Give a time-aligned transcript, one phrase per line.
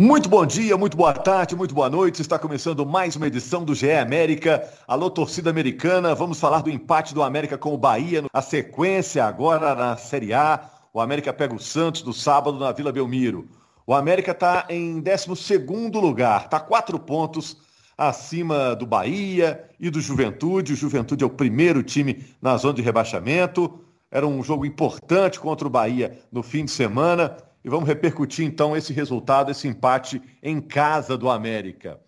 [0.00, 2.22] Muito bom dia, muito boa tarde, muito boa noite.
[2.22, 4.66] Está começando mais uma edição do GE América.
[4.88, 6.14] Alô, torcida americana.
[6.14, 8.24] Vamos falar do empate do América com o Bahia.
[8.32, 10.70] A sequência agora na Série A.
[10.94, 13.46] O América pega o Santos no sábado na Vila Belmiro.
[13.86, 15.58] O América está em 12
[15.92, 17.58] lugar, está quatro pontos
[17.96, 20.72] acima do Bahia e do Juventude.
[20.72, 23.78] O Juventude é o primeiro time na zona de rebaixamento.
[24.10, 28.76] Era um jogo importante contra o Bahia no fim de semana e vamos repercutir então
[28.76, 32.00] esse resultado, esse empate em casa do América.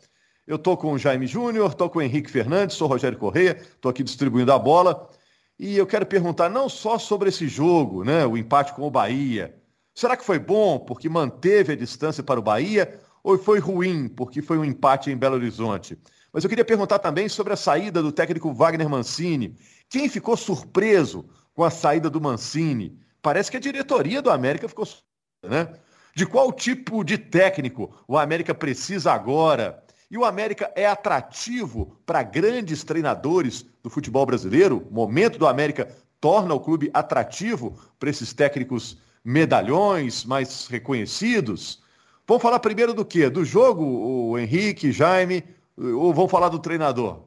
[0.47, 3.91] Eu estou com o Jaime Júnior, estou com o Henrique Fernandes, sou Rogério Corrêa, estou
[3.91, 5.09] aqui distribuindo a bola.
[5.59, 9.55] E eu quero perguntar não só sobre esse jogo, né, o empate com o Bahia.
[9.95, 14.43] Será que foi bom porque manteve a distância para o Bahia ou foi ruim porque
[14.43, 15.97] foi um empate em Belo Horizonte?
[16.33, 19.57] Mas eu queria perguntar também sobre a saída do técnico Wagner Mancini.
[19.89, 21.25] Quem ficou surpreso
[21.55, 22.99] com a saída do Mancini?
[23.23, 24.85] Parece que a diretoria do América ficou
[25.49, 25.69] né?
[26.15, 29.83] De qual tipo de técnico o América precisa agora?
[30.11, 34.87] E o América é atrativo para grandes treinadores do futebol brasileiro?
[34.91, 35.89] O momento do América
[36.21, 41.83] torna o clube atrativo para esses técnicos medalhões mais reconhecidos?
[42.27, 43.29] Vamos falar primeiro do quê?
[43.29, 45.43] Do jogo, o Henrique, Jaime,
[45.77, 47.25] ou vamos falar do treinador?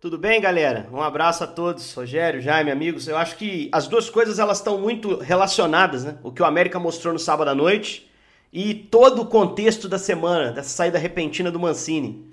[0.00, 0.88] Tudo bem, galera?
[0.92, 3.08] Um abraço a todos, Rogério, Jaime, amigos.
[3.08, 6.16] Eu acho que as duas coisas elas estão muito relacionadas, né?
[6.22, 8.08] O que o América mostrou no sábado à noite
[8.52, 12.24] e todo o contexto da semana, dessa saída repentina do Mancini.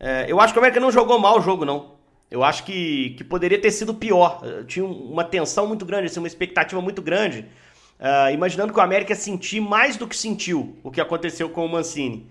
[0.00, 1.92] É, eu acho que o América não jogou mal o jogo, não.
[2.28, 4.40] Eu acho que, que poderia ter sido pior.
[4.42, 7.46] Eu tinha uma tensão muito grande, assim, uma expectativa muito grande,
[8.00, 11.68] uh, imaginando que o América sentir mais do que sentiu o que aconteceu com o
[11.68, 12.28] Mancini.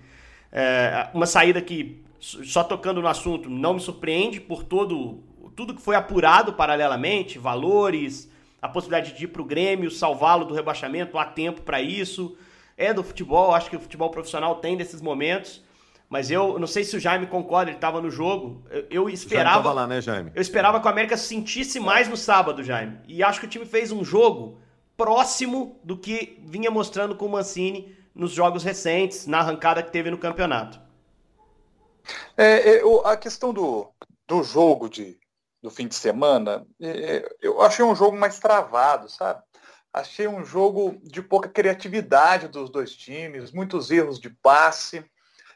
[0.55, 5.21] É, uma saída que só tocando no assunto, não me surpreende por todo
[5.55, 8.29] tudo que foi apurado paralelamente, valores,
[8.61, 12.35] a possibilidade de ir para o Grêmio, salvá-lo do rebaixamento, há tempo para isso.
[12.75, 15.63] É do futebol, acho que o futebol profissional tem desses momentos.
[16.09, 18.63] Mas eu não sei se o Jaime concorda, ele estava no jogo.
[18.69, 19.71] Eu, eu esperava.
[19.71, 20.31] lá, né, Jaime?
[20.33, 22.97] Eu esperava que o América sentisse mais no sábado, Jaime.
[23.07, 24.59] E acho que o time fez um jogo
[24.95, 30.11] próximo do que vinha mostrando com o Mancini nos jogos recentes, na arrancada que teve
[30.11, 30.79] no campeonato.
[32.37, 33.89] É, é, a questão do,
[34.27, 35.17] do jogo de,
[35.61, 39.41] do fim de semana, é, é, eu achei um jogo mais travado, sabe?
[39.91, 45.05] Achei um jogo de pouca criatividade dos dois times, muitos erros de passe.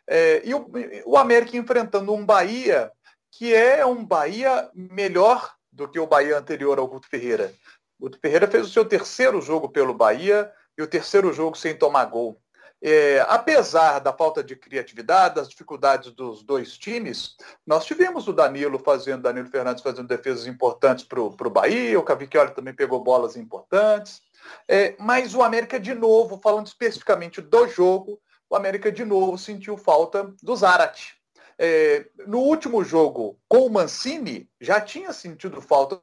[0.07, 0.69] É, e o,
[1.05, 2.91] o América enfrentando um Bahia
[3.31, 7.53] que é um Bahia melhor do que o Bahia anterior ao Guto Ferreira.
[7.99, 11.77] O Guto Ferreira fez o seu terceiro jogo pelo Bahia e o terceiro jogo sem
[11.77, 12.41] tomar gol.
[12.81, 18.77] É, apesar da falta de criatividade, das dificuldades dos dois times, nós tivemos o Danilo
[18.77, 24.21] fazendo, Danilo Fernandes fazendo defesas importantes para o Bahia, o Cavicchioli também pegou bolas importantes.
[24.67, 29.75] É, mas o América, de novo, falando especificamente do jogo, o América de novo sentiu
[29.75, 31.17] falta do Zarate.
[31.57, 35.99] É, no último jogo com o Mancini, já tinha sentido falta.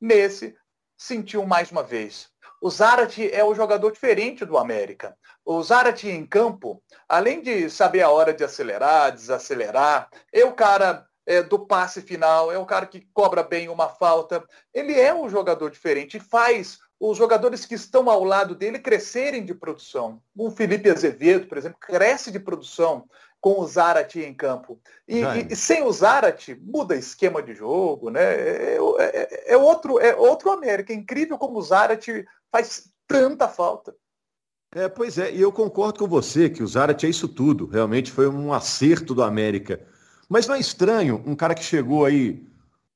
[0.00, 0.56] Nesse,
[0.96, 2.28] sentiu mais uma vez.
[2.60, 5.16] O Zarate é o jogador diferente do América.
[5.44, 11.06] O Zarate em campo, além de saber a hora de acelerar, desacelerar, é o cara
[11.24, 14.44] é, do passe final, é o cara que cobra bem uma falta.
[14.74, 19.54] Ele é um jogador diferente faz os jogadores que estão ao lado dele crescerem de
[19.54, 20.20] produção.
[20.36, 23.08] O Felipe Azevedo, por exemplo, cresce de produção
[23.40, 24.80] com o Zarate em campo.
[25.06, 28.22] E, e, sem o Zarate, muda esquema de jogo, né?
[28.22, 30.92] É, é, é, outro, é outro América.
[30.92, 33.94] É incrível como o Zarate faz tanta falta.
[34.74, 37.66] É, pois é, e eu concordo com você que o Zarate é isso tudo.
[37.66, 39.80] Realmente foi um acerto do América.
[40.28, 42.46] Mas não é estranho um cara que chegou aí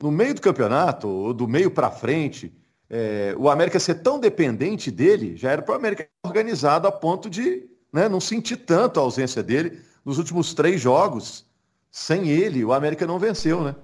[0.02, 2.52] no meio do campeonato, ou do meio para frente,
[2.90, 7.30] é, o América ser tão dependente dele, já era para o América organizado a ponto
[7.30, 11.46] de né, não sentir tanto a ausência dele nos últimos três jogos.
[11.90, 13.74] Sem ele, o América não venceu, né?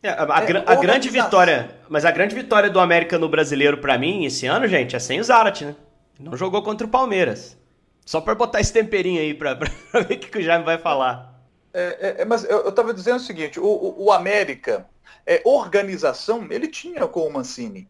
[0.00, 3.78] É, a, a, é, a grande vitória, mas a grande vitória do América no Brasileiro
[3.78, 5.74] para mim esse ano, gente, é sem o Zarate, né?
[6.20, 7.58] Não jogou contra o Palmeiras.
[8.06, 9.54] Só para botar esse temperinho aí para
[10.08, 11.42] ver o que o Jaime vai falar.
[11.74, 11.82] É,
[12.18, 14.86] é, é mas eu, eu tava dizendo o seguinte, o, o, o América,
[15.26, 17.88] é, organização, ele tinha com o Mancini.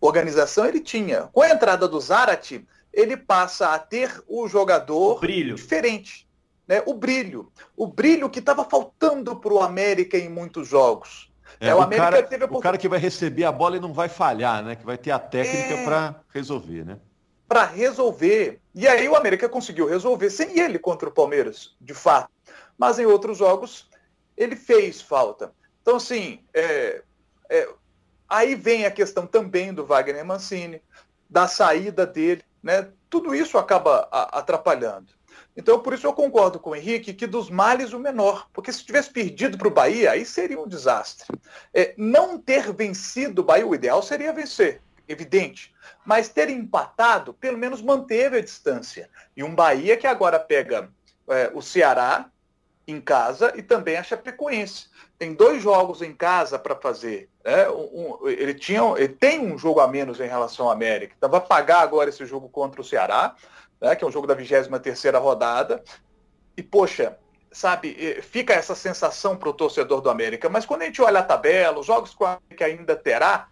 [0.00, 1.22] Organização ele tinha.
[1.32, 5.56] Com a entrada do Zarate, ele passa a ter o jogador o brilho.
[5.56, 6.27] diferente.
[6.68, 6.82] Né?
[6.84, 7.50] O brilho.
[7.74, 11.32] O brilho que estava faltando para o América em muitos jogos.
[11.58, 12.46] É, é, o, o, cara, teve a...
[12.46, 14.76] o cara que vai receber a bola e não vai falhar, né?
[14.76, 15.84] Que vai ter a técnica é...
[15.84, 16.98] para resolver, né?
[17.48, 18.60] Para resolver.
[18.74, 22.30] E aí o América conseguiu resolver sem ele contra o Palmeiras, de fato.
[22.76, 23.88] Mas em outros jogos
[24.36, 25.52] ele fez falta.
[25.80, 27.02] Então, assim, é,
[27.48, 27.68] é,
[28.28, 30.82] aí vem a questão também do Wagner Mancini,
[31.28, 32.88] da saída dele, né?
[33.08, 35.17] Tudo isso acaba atrapalhando.
[35.56, 38.84] Então, por isso eu concordo com o Henrique que dos males o menor, porque se
[38.84, 41.26] tivesse perdido para o Bahia, aí seria um desastre.
[41.74, 45.74] É, não ter vencido o Bahia, o ideal seria vencer, evidente.
[46.04, 49.10] Mas ter empatado, pelo menos manteve a distância.
[49.36, 50.90] E um Bahia que agora pega
[51.28, 52.30] é, o Ceará
[52.86, 54.86] em casa e também a Chapecoense.
[55.18, 57.28] Tem dois jogos em casa para fazer.
[57.44, 57.68] Né?
[57.68, 61.14] Um, um, ele, tinha, ele tem um jogo a menos em relação ao América.
[61.16, 63.34] Então vai pagar agora esse jogo contra o Ceará,
[63.80, 63.96] né?
[63.96, 65.82] que é o jogo da 23 rodada.
[66.56, 67.18] E, poxa,
[67.50, 70.48] sabe, fica essa sensação para o torcedor do América.
[70.48, 73.48] Mas quando a gente olha a tabela, os jogos que o América ainda terá,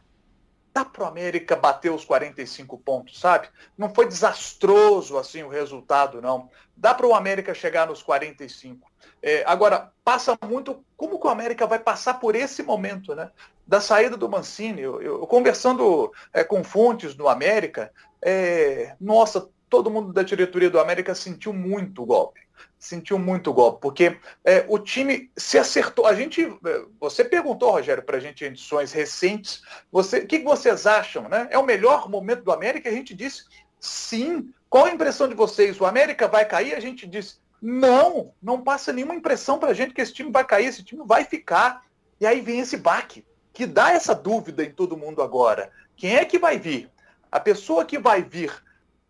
[0.77, 3.49] dá para o América bater os 45 pontos, sabe?
[3.79, 6.51] Não foi desastroso assim o resultado, não.
[6.77, 8.87] Dá para o América chegar nos 45.
[9.23, 13.31] É, agora, passa muito como que o América vai passar por esse momento, né?
[13.67, 14.83] Da saída do Mancini.
[14.83, 17.91] Eu, eu conversando é, com fontes no América,
[18.21, 22.47] é, nossa, todo mundo da diretoria do América sentiu muito o golpe
[22.79, 26.07] sentiu muito o golpe, porque é, o time se acertou.
[26.07, 30.39] A gente, é, você perguntou, Rogério, para a gente em edições recentes, você, o que
[30.39, 31.49] vocês acham, né?
[31.51, 32.89] É o melhor momento do América?
[32.89, 33.45] A gente disse
[33.81, 34.53] sim.
[34.69, 35.81] Qual a impressão de vocês?
[35.81, 36.75] O América vai cair?
[36.75, 40.45] A gente disse não, não passa nenhuma impressão para a gente que esse time vai
[40.45, 41.85] cair, esse time vai ficar.
[42.21, 45.71] E aí vem esse baque, que dá essa dúvida em todo mundo agora.
[45.97, 46.91] Quem é que vai vir?
[47.33, 48.53] A pessoa que vai vir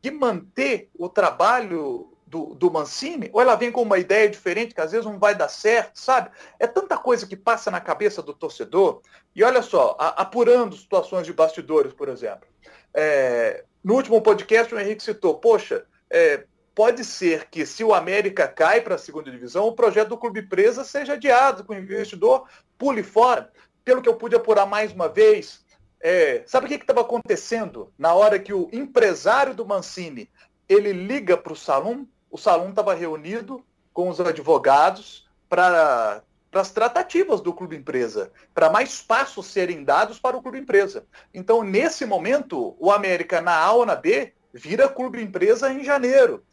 [0.06, 4.80] e manter o trabalho do, do Mancini, ou ela vem com uma ideia diferente que
[4.80, 6.30] às vezes não vai dar certo, sabe?
[6.60, 9.00] É tanta coisa que passa na cabeça do torcedor.
[9.34, 12.46] E olha só, a, apurando situações de bastidores, por exemplo.
[12.94, 18.46] É, no último podcast o Henrique citou, poxa, é, pode ser que se o América
[18.46, 22.48] cai para a segunda divisão, o projeto do Clube Presa seja adiado, que o investidor
[22.78, 23.50] pule fora.
[23.84, 25.65] Pelo que eu pude apurar mais uma vez,
[26.08, 30.30] é, sabe o que estava acontecendo na hora que o empresário do Mancini
[30.68, 36.22] ele liga para o salão o salão estava reunido com os advogados para
[36.52, 41.06] as tratativas do clube empresa, para mais passos serem dados para o clube empresa.
[41.32, 46.44] Então, nesse momento, o América na A ou na B vira clube empresa em janeiro.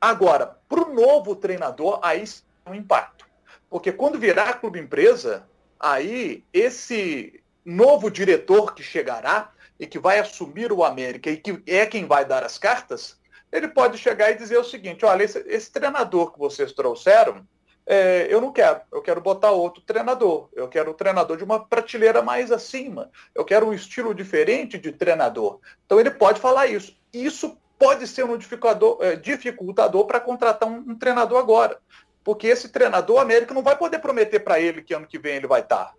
[0.00, 2.24] Agora, para o novo treinador, aí
[2.64, 3.26] é um impacto.
[3.68, 5.46] Porque quando virar clube empresa,
[5.78, 11.86] aí esse novo diretor que chegará e que vai assumir o América e que é
[11.86, 13.18] quem vai dar as cartas,
[13.50, 17.46] ele pode chegar e dizer o seguinte: olha, esse, esse treinador que vocês trouxeram,
[17.86, 18.80] é, eu não quero.
[18.92, 20.48] Eu quero botar outro treinador.
[20.52, 23.10] Eu quero um treinador de uma prateleira mais acima.
[23.34, 25.58] Eu quero um estilo diferente de treinador.
[25.84, 26.96] Então ele pode falar isso.
[27.12, 31.78] Isso pode ser um dificultador, é, dificultador para contratar um, um, treinador agora.
[32.22, 35.48] Porque esse treinador, América não vai poder prometer para ele que ano que vem ele
[35.48, 35.92] vai estar.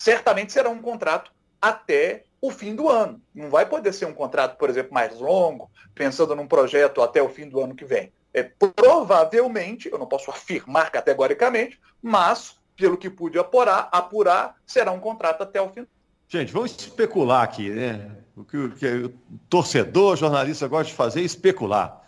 [0.00, 1.30] Certamente será um contrato
[1.60, 3.20] até o fim do ano.
[3.34, 7.28] Não vai poder ser um contrato, por exemplo, mais longo, pensando num projeto até o
[7.28, 8.10] fim do ano que vem.
[8.32, 15.00] É, provavelmente, eu não posso afirmar categoricamente, mas, pelo que pude apurar, apurar, será um
[15.00, 15.86] contrato até o fim.
[16.26, 18.10] Gente, vamos especular aqui, né?
[18.34, 19.12] O que, o, que o
[19.50, 22.00] torcedor, jornalista gosta de fazer é especular.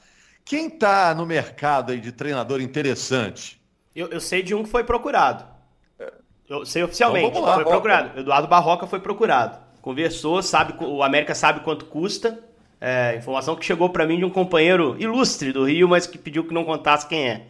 [0.47, 3.61] Quem está no mercado aí de treinador interessante?
[3.95, 5.52] Eu, eu sei de um que foi procurado.
[6.65, 8.21] Sei oficialmente, então, lá, foi procurado.
[8.21, 12.39] Eduardo Barroca foi procurado conversou, sabe, o América sabe quanto custa.
[12.81, 16.45] É, informação que chegou para mim de um companheiro ilustre do Rio, mas que pediu
[16.45, 17.47] que não contasse quem é.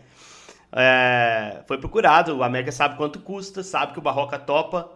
[0.73, 4.91] é foi procurado, o América sabe quanto custa, sabe que o Barroca topa,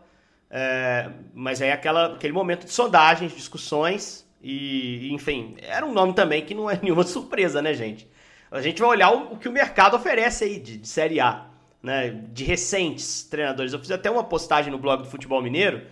[0.51, 6.45] é, mas é aquela, aquele momento de sondagens, discussões, e enfim, era um nome também
[6.45, 8.07] que não é nenhuma surpresa, né, gente?
[8.51, 11.47] A gente vai olhar o, o que o mercado oferece aí de, de Série A,
[11.83, 13.73] né, de recentes treinadores.
[13.73, 15.83] Eu fiz até uma postagem no blog do Futebol Mineiro,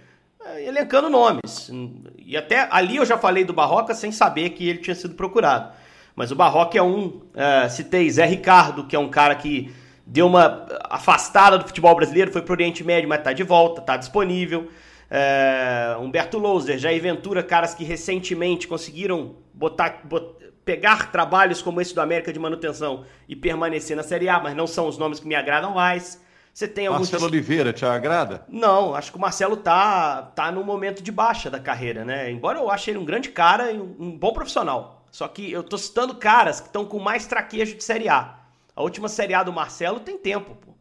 [0.44, 1.70] é, elencando nomes.
[2.18, 5.72] E até ali eu já falei do Barroca sem saber que ele tinha sido procurado.
[6.16, 7.20] Mas o Barroca é um.
[7.34, 9.74] É, citei Zé Ricardo, que é um cara que
[10.06, 13.80] deu uma afastada do futebol brasileiro, foi para o Oriente Médio, mas está de volta,
[13.80, 14.68] está disponível.
[15.10, 20.34] É, Humberto Louser, Jair Ventura, caras que recentemente conseguiram botar, bot,
[20.64, 24.66] pegar trabalhos como esse do América de manutenção e permanecer na Série A, mas não
[24.66, 26.22] são os nomes que me agradam mais.
[26.52, 27.10] Você tem alguns...
[27.10, 28.44] Marcelo Oliveira te agrada?
[28.48, 32.30] Não, acho que o Marcelo tá, tá num momento de baixa da carreira, né?
[32.30, 35.04] Embora eu ache ele um grande cara e um bom profissional.
[35.10, 38.38] Só que eu tô citando caras que estão com mais traquejo de Série A.
[38.74, 40.72] A última Série A do Marcelo tem tempo, pô.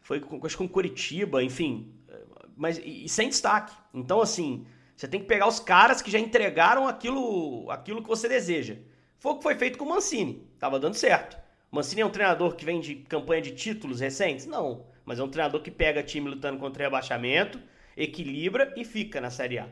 [0.00, 1.92] Foi com, acho, com Curitiba, enfim.
[2.56, 3.72] Mas, e, e sem destaque.
[3.92, 4.66] Então, assim,
[4.96, 8.76] você tem que pegar os caras que já entregaram aquilo, aquilo que você deseja.
[9.18, 10.42] Foi o que foi feito com o Mancini.
[10.58, 11.36] Tava dando certo.
[11.70, 14.46] O Mancini é um treinador que vem de campanha de títulos recentes?
[14.46, 17.58] Não mas é um treinador que pega time lutando contra rebaixamento,
[17.96, 19.66] equilibra e fica na Série A.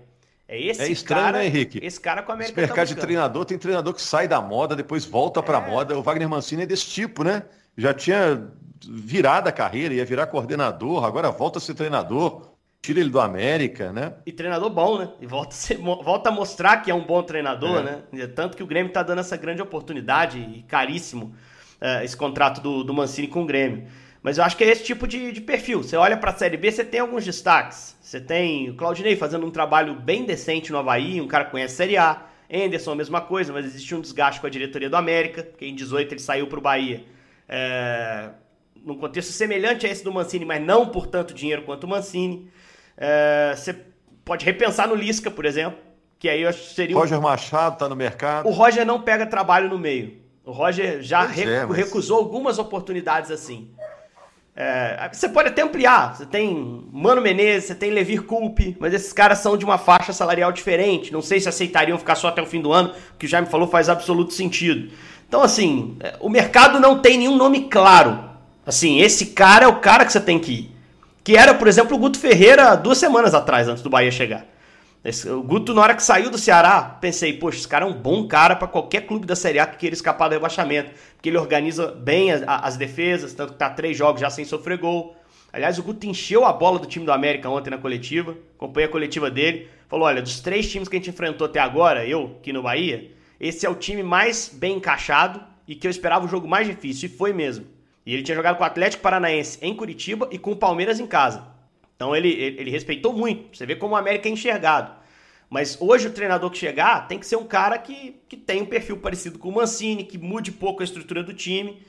[0.48, 1.78] É esse é estranho, cara, né, Henrique?
[1.82, 4.40] Esse cara com a América Esse mercado tá de treinador, tem treinador que sai da
[4.40, 5.42] moda, depois volta é.
[5.42, 5.98] pra moda.
[5.98, 7.42] O Wagner Mancini é desse tipo, né?
[7.76, 8.50] já tinha
[8.82, 12.55] virado a carreira, ia virar coordenador, agora volta a ser treinador.
[12.86, 14.12] Tira ele do América, né?
[14.24, 15.08] E treinador bom, né?
[15.20, 15.56] E volta
[16.04, 17.82] volta a mostrar que é um bom treinador, é.
[18.12, 18.26] né?
[18.28, 21.34] Tanto que o Grêmio está dando essa grande oportunidade e caríssimo
[21.82, 23.88] uh, esse contrato do, do Mancini com o Grêmio.
[24.22, 25.82] Mas eu acho que é esse tipo de, de perfil.
[25.82, 27.96] Você olha para a Série B, você tem alguns destaques.
[28.00, 31.74] Você tem o Claudinei fazendo um trabalho bem decente no Havaí, um cara que conhece
[31.74, 32.22] a Série A.
[32.48, 35.74] Anderson, a mesma coisa, mas existe um desgaste com a diretoria do América, porque em
[35.74, 37.02] 18 ele saiu para o Bahia.
[37.48, 38.30] É,
[38.84, 42.48] num contexto semelhante a esse do Mancini, mas não por tanto dinheiro quanto o Mancini.
[42.96, 43.74] É, você
[44.24, 45.78] pode repensar no Lisca, por exemplo,
[46.18, 46.96] que aí eu acho que seria.
[46.96, 48.48] Roger Machado está no mercado.
[48.48, 50.18] O Roger não pega trabalho no meio.
[50.44, 51.76] O Roger já é, mas...
[51.76, 53.70] recusou algumas oportunidades assim.
[54.58, 56.16] É, você pode até ampliar.
[56.16, 60.14] Você tem Mano Menezes, você tem Levir Culpe, mas esses caras são de uma faixa
[60.14, 61.12] salarial diferente.
[61.12, 63.48] Não sei se aceitariam ficar só até o fim do ano, o que o Jaime
[63.48, 64.90] falou faz absoluto sentido.
[65.28, 68.30] Então, assim, é, o mercado não tem nenhum nome claro.
[68.64, 70.75] Assim, esse cara é o cara que você tem que ir.
[71.26, 74.46] Que era, por exemplo, o Guto Ferreira duas semanas atrás, antes do Bahia chegar.
[75.04, 77.94] Esse, o Guto, na hora que saiu do Ceará, pensei, poxa, esse cara é um
[77.94, 80.92] bom cara para qualquer clube da Série A que queira escapar do rebaixamento.
[81.16, 84.78] Porque ele organiza bem as, as defesas, tanto que tá três jogos já sem sofrer
[84.78, 85.16] gol.
[85.52, 88.36] Aliás, o Guto encheu a bola do time do América ontem na coletiva.
[88.54, 89.68] Acompanhei a coletiva dele.
[89.88, 93.10] Falou: olha, dos três times que a gente enfrentou até agora, eu, aqui no Bahia,
[93.40, 97.08] esse é o time mais bem encaixado e que eu esperava o jogo mais difícil.
[97.08, 97.66] E foi mesmo.
[98.06, 101.06] E ele tinha jogado com o Atlético Paranaense em Curitiba e com o Palmeiras em
[101.06, 101.44] casa.
[101.96, 103.56] Então ele, ele, ele, respeitou muito.
[103.56, 104.92] Você vê como o América é enxergado.
[105.50, 108.66] Mas hoje o treinador que chegar tem que ser um cara que, que tem um
[108.66, 111.82] perfil parecido com o Mancini, que mude pouco a estrutura do time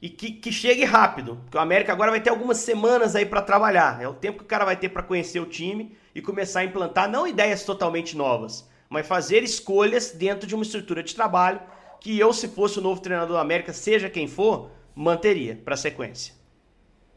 [0.00, 1.40] e que, que chegue rápido.
[1.44, 4.00] Porque o América agora vai ter algumas semanas aí para trabalhar.
[4.00, 6.64] É o tempo que o cara vai ter para conhecer o time e começar a
[6.64, 11.60] implantar não ideias totalmente novas, mas fazer escolhas dentro de uma estrutura de trabalho
[12.00, 15.78] que eu, se fosse o novo treinador do América, seja quem for, manteria para a
[15.78, 16.34] sequência.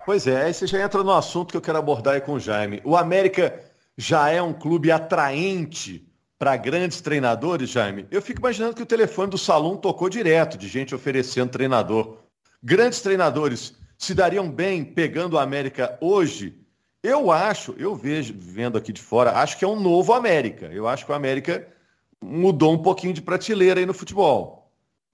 [0.05, 2.39] Pois é, aí você já entra no assunto que eu quero abordar aí com o
[2.39, 2.81] Jaime.
[2.85, 3.61] O América
[3.97, 6.07] já é um clube atraente
[6.39, 8.07] para grandes treinadores, Jaime?
[8.11, 12.19] Eu fico imaginando que o telefone do salão tocou direto de gente oferecendo treinador.
[12.63, 16.57] Grandes treinadores se dariam bem pegando o América hoje?
[17.03, 20.67] Eu acho, eu vejo, vendo aqui de fora, acho que é um novo América.
[20.67, 21.67] Eu acho que o América
[22.21, 24.56] mudou um pouquinho de prateleira aí no futebol.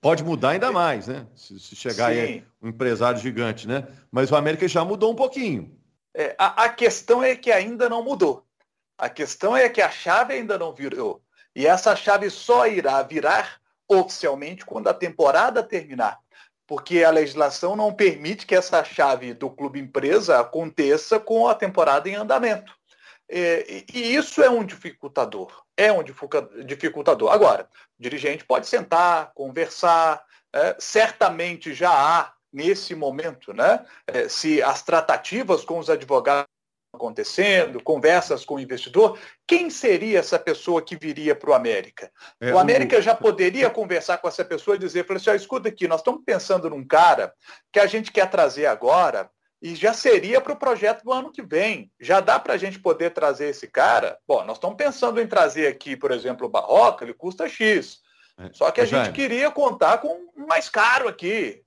[0.03, 1.25] Pode mudar ainda mais, né?
[1.33, 2.19] Se, se chegar Sim.
[2.19, 3.87] aí um empresário gigante, né?
[4.11, 5.79] Mas o América já mudou um pouquinho.
[6.13, 8.45] É, a, a, questão é que ainda não mudou.
[8.97, 11.21] A questão é que a chave ainda não virou.
[11.55, 16.19] E essa chave só irá virar oficialmente quando a temporada terminar.
[16.67, 22.09] Porque a legislação não permite que essa chave do clube empresa aconteça com a temporada
[22.09, 22.73] em andamento.
[23.29, 27.31] É, e isso é um dificultador é um dificultador.
[27.31, 27.67] Agora,
[27.99, 33.83] o dirigente pode sentar, conversar, é, certamente já há nesse momento, né?
[34.07, 36.47] É, se as tratativas com os advogados
[36.93, 42.11] acontecendo, conversas com o investidor, quem seria essa pessoa que viria para o América?
[42.39, 43.01] É, o América o...
[43.01, 46.69] já poderia conversar com essa pessoa e dizer, assim, ó, escuta aqui, nós estamos pensando
[46.69, 47.33] num cara
[47.71, 49.27] que a gente quer trazer agora
[49.63, 51.89] e já seria para o projeto do ano que vem.
[51.97, 54.19] Já dá para a gente poder trazer esse cara.
[54.27, 57.99] Bom, nós estamos pensando em trazer aqui, por exemplo, o Barroca, ele custa X.
[58.37, 58.49] É.
[58.51, 61.63] Só que a gente queria contar com um mais caro aqui.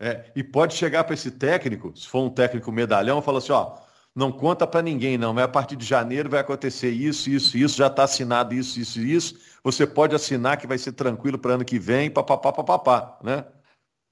[0.00, 3.76] É, e pode chegar para esse técnico, se for um técnico medalhão, fala assim, ó,
[4.14, 7.76] não conta para ninguém não, mas a partir de janeiro vai acontecer isso, isso, isso,
[7.76, 9.38] já está assinado isso, isso, isso.
[9.62, 13.44] Você pode assinar que vai ser tranquilo para ano que vem, papapá, papapá, né?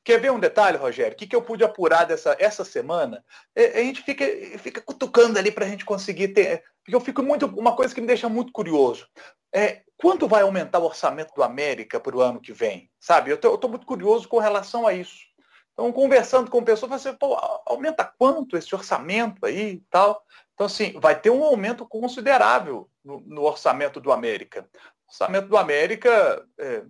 [0.07, 1.15] Quer ver um detalhe, Rogério?
[1.15, 3.25] O que, que eu pude apurar dessa essa semana?
[3.57, 4.25] É, a gente fica,
[4.57, 6.63] fica cutucando ali para a gente conseguir ter.
[6.85, 7.47] Porque eu fico muito.
[7.47, 9.09] Uma coisa que me deixa muito curioso.
[9.53, 12.89] É, quanto vai aumentar o orçamento do América para o ano que vem?
[13.01, 13.33] Sabe?
[13.33, 15.25] Eu estou muito curioso com relação a isso.
[15.73, 17.37] Então, conversando com pessoas, você, assim, pô,
[17.67, 20.23] aumenta quanto esse orçamento aí e tal?
[20.55, 24.69] Então, assim, vai ter um aumento considerável no, no orçamento do América.
[25.09, 26.85] O orçamento do América é,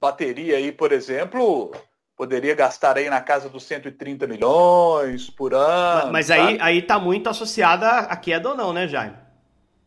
[0.00, 1.72] bateria aí, por exemplo,
[2.18, 6.10] poderia gastar aí na casa dos 130 milhões por ano.
[6.10, 9.14] Mas, aí, aí tá muito associada a queda ou não, né, Jaime?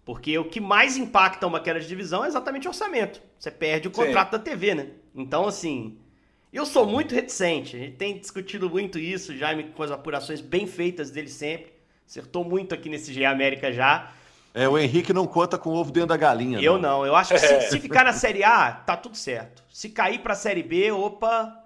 [0.06, 3.22] Porque o que mais impacta uma queda de divisão é exatamente o orçamento.
[3.38, 4.38] Você perde o contrato Sim.
[4.38, 4.88] da TV, né?
[5.14, 5.98] Então, assim,
[6.54, 7.76] eu sou muito reticente.
[7.76, 11.74] A gente tem discutido muito isso, Jaime, com as apurações bem feitas dele sempre.
[12.08, 14.10] Acertou muito aqui nesse GE América já.
[14.54, 16.62] É, o Henrique não conta com o ovo dentro da galinha.
[16.62, 17.00] Eu não.
[17.00, 17.06] não.
[17.06, 19.64] Eu acho que se, se, ficar na Série A, tá tudo certo.
[19.70, 21.61] Se cair pra Série B, opa,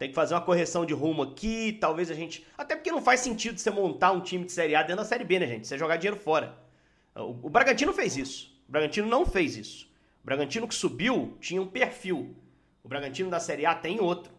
[0.00, 2.42] tem que fazer uma correção de rumo aqui, talvez a gente.
[2.56, 5.24] Até porque não faz sentido você montar um time de Série A dentro da Série
[5.24, 5.68] B, né, gente?
[5.68, 6.56] Você jogar dinheiro fora.
[7.14, 8.50] O, o Bragantino fez isso.
[8.66, 9.86] O Bragantino não fez isso.
[10.22, 12.34] O Bragantino que subiu tinha um perfil.
[12.82, 14.32] O Bragantino da Série A tem outro.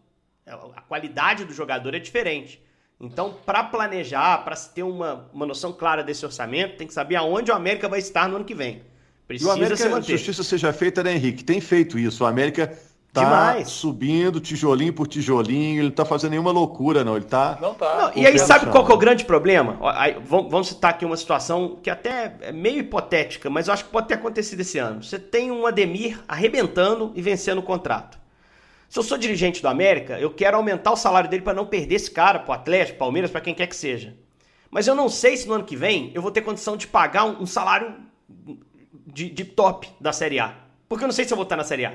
[0.47, 2.59] A qualidade do jogador é diferente.
[2.99, 7.51] Então, para planejar, para ter uma, uma noção clara desse orçamento, tem que saber aonde
[7.51, 8.81] o América vai estar no ano que vem.
[9.27, 10.11] Precisa e o América, se manter.
[10.13, 11.43] justiça seja feita, né, Henrique?
[11.43, 12.23] Tem feito isso.
[12.23, 12.75] O América
[13.13, 17.15] tá subindo tijolinho por tijolinho, ele não tá fazendo nenhuma loucura, não.
[17.15, 17.57] Ele tá.
[17.61, 17.97] Não tá.
[17.97, 19.77] Não, e aí, sabe qual é o grande problema?
[19.95, 23.91] Aí, vamos citar aqui uma situação que até é meio hipotética, mas eu acho que
[23.91, 25.03] pode ter acontecido esse ano.
[25.03, 28.19] Você tem um Ademir arrebentando e vencendo o contrato.
[28.87, 31.95] Se eu sou dirigente do América, eu quero aumentar o salário dele para não perder
[31.95, 34.15] esse cara pro Atlético, Palmeiras, para quem quer que seja.
[34.69, 37.25] Mas eu não sei se no ano que vem eu vou ter condição de pagar
[37.25, 37.93] um, um salário
[39.05, 40.55] de, de, top da Série A.
[40.87, 41.93] Porque eu não sei se eu vou estar na Série A.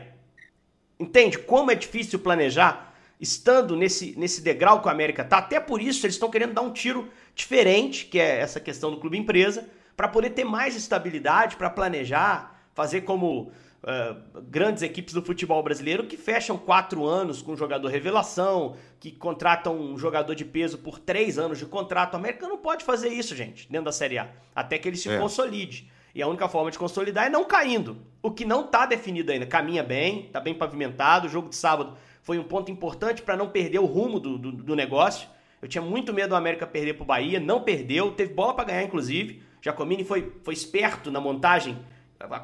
[0.98, 5.38] Entende como é difícil planejar estando nesse, nesse degrau que o América tá?
[5.38, 8.98] Até por isso eles estão querendo dar um tiro diferente, que é essa questão do
[8.98, 13.50] clube empresa, para poder ter mais estabilidade, para planejar, fazer como
[13.82, 19.10] uh, grandes equipes do futebol brasileiro que fecham quatro anos com um jogador revelação, que
[19.10, 22.14] contratam um jogador de peso por três anos de contrato.
[22.14, 25.08] O América não pode fazer isso, gente, dentro da Série A, até que ele se
[25.08, 25.18] é.
[25.18, 25.90] consolide.
[26.16, 27.98] E a única forma de consolidar é não caindo.
[28.22, 29.44] O que não está definido ainda.
[29.44, 31.26] Caminha bem, está bem pavimentado.
[31.26, 31.92] O jogo de sábado
[32.22, 35.28] foi um ponto importante para não perder o rumo do, do, do, negócio.
[35.60, 38.64] Eu tinha muito medo do América perder para o Bahia, não perdeu, teve bola para
[38.64, 39.42] ganhar, inclusive.
[39.60, 41.76] Jacomini foi, foi esperto na montagem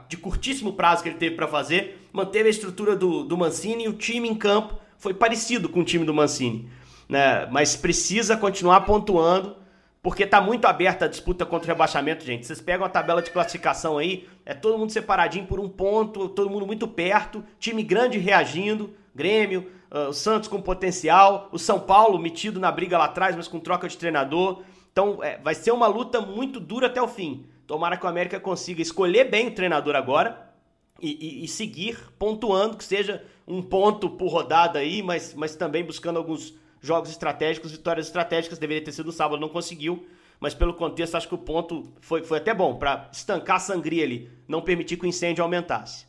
[0.06, 3.88] de curtíssimo prazo que ele teve para fazer, manteve a estrutura do, do Mancini e
[3.88, 6.68] o time em campo foi parecido com o time do Mancini.
[7.08, 7.46] Né?
[7.50, 9.56] Mas precisa continuar pontuando,
[10.02, 12.44] porque está muito aberta a disputa contra o rebaixamento, gente.
[12.44, 16.50] Vocês pegam a tabela de classificação aí, é todo mundo separadinho por um ponto, todo
[16.50, 22.18] mundo muito perto, time grande reagindo, Grêmio, uh, o Santos com potencial, o São Paulo
[22.18, 24.62] metido na briga lá atrás, mas com troca de treinador.
[24.90, 27.46] Então é, vai ser uma luta muito dura até o fim.
[27.66, 30.50] Tomara que o América consiga escolher bem o treinador agora
[31.00, 35.84] e, e, e seguir pontuando, que seja um ponto por rodada aí, mas, mas também
[35.84, 38.58] buscando alguns jogos estratégicos, vitórias estratégicas.
[38.58, 40.06] Deveria ter sido no sábado, não conseguiu.
[40.38, 44.04] Mas pelo contexto, acho que o ponto foi, foi até bom para estancar a sangria
[44.04, 46.04] ali, não permitir que o incêndio aumentasse.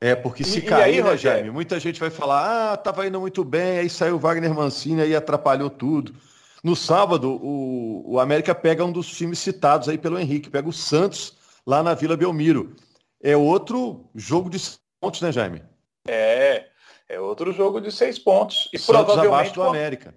[0.00, 3.06] É, porque se e, cair, e aí, né, Jaime, muita gente vai falar, ah, tava
[3.06, 6.12] indo muito bem, aí saiu o Wagner Mancini, aí atrapalhou tudo.
[6.64, 10.72] No sábado, o, o América pega um dos times citados aí pelo Henrique, pega o
[10.72, 12.74] Santos lá na Vila Belmiro.
[13.22, 14.60] É outro jogo de
[15.00, 15.62] pontos, né, Jaime?
[16.08, 16.66] É,
[17.12, 18.68] é outro jogo de seis pontos.
[18.72, 20.14] E Santos provavelmente do América.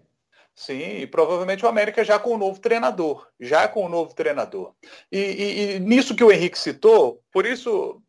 [0.55, 4.73] Sim, e provavelmente o América já com o novo treinador, já com o novo treinador.
[5.11, 8.01] E, e, e nisso que o Henrique citou, por isso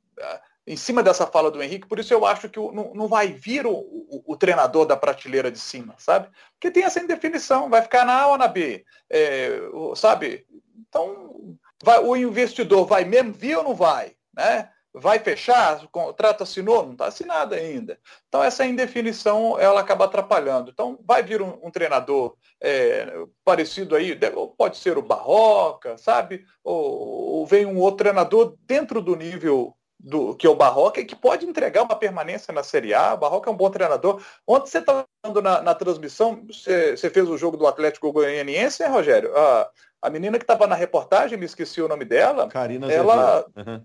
[0.65, 3.67] em cima dessa fala do Henrique, por isso eu acho que não, não vai vir
[3.67, 6.29] o, o, o, treinador da prateleira de cima, sabe?
[6.53, 9.61] Porque tem essa indefinição, vai ficar na A ou na B, é,
[9.95, 10.45] sabe?
[10.89, 14.71] Então, vai, o investidor vai mesmo vir ou não vai, né?
[14.99, 15.85] Vai fechar?
[15.85, 16.83] O contrato assinou?
[16.83, 17.99] Não está assinado ainda.
[18.29, 20.71] Então, essa indefinição, ela acaba atrapalhando.
[20.71, 23.07] Então, vai vir um, um treinador é,
[23.45, 24.19] parecido aí,
[24.57, 26.47] pode ser o Barroca, sabe?
[26.65, 31.17] Ou, ou vem um outro treinador dentro do nível do que é o Barroca que
[31.17, 33.15] pode entregar uma permanência na Série A.
[33.15, 34.23] O Barroca é um bom treinador.
[34.47, 38.83] Ontem você estava falando na, na, transmissão, você, você, fez o jogo do Atlético Goianiense,
[38.83, 39.37] né, Rogério?
[39.37, 39.71] A,
[40.03, 42.49] a menina que estava na reportagem, me esqueci o nome dela.
[42.49, 43.83] Karina ela uhum.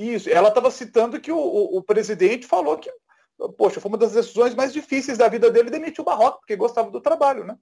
[0.00, 2.90] Isso, ela estava citando que o, o, o, presidente falou que,
[3.58, 6.90] poxa, foi uma das decisões mais difíceis da vida dele demitir o Barroca, porque gostava
[6.90, 7.54] do trabalho, né?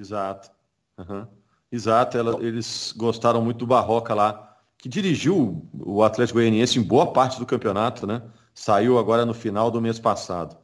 [0.00, 0.50] Exato.
[0.98, 1.24] Uhum.
[1.70, 7.12] Exato, ela, eles gostaram muito do Barroca lá que dirigiu o Atlético Goianiense em boa
[7.12, 8.22] parte do campeonato, né?
[8.52, 10.56] Saiu agora no final do mês passado.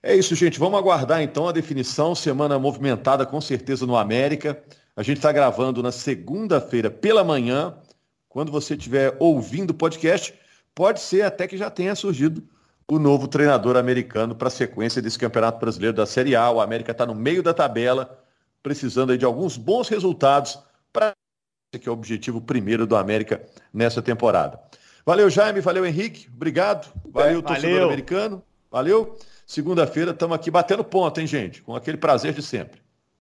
[0.00, 0.58] É isso, gente.
[0.58, 2.14] Vamos aguardar então a definição.
[2.14, 4.62] Semana movimentada com certeza no América.
[4.96, 7.76] A gente está gravando na segunda-feira pela manhã.
[8.28, 10.32] Quando você estiver ouvindo o podcast,
[10.74, 12.42] pode ser até que já tenha surgido
[12.88, 16.50] o novo treinador americano para a sequência desse Campeonato Brasileiro da Série A.
[16.50, 18.18] O América está no meio da tabela,
[18.62, 20.58] precisando de alguns bons resultados
[20.92, 21.14] para
[21.72, 24.60] que é o objetivo primeiro do América nessa temporada.
[25.04, 26.88] Valeu, Jaime, valeu, Henrique, obrigado.
[27.10, 28.42] Valeu, torcedor americano.
[28.70, 29.18] Valeu.
[29.46, 31.62] Segunda-feira estamos aqui batendo ponto, hein, gente?
[31.62, 32.83] Com aquele prazer de sempre.